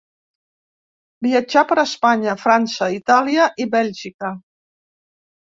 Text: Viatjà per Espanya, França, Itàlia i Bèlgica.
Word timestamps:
Viatjà 1.25 1.63
per 1.71 1.77
Espanya, 1.81 2.33
França, 2.45 2.89
Itàlia 2.97 3.47
i 3.67 3.71
Bèlgica. 3.79 4.35